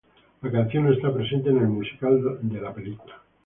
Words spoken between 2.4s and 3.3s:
de la película.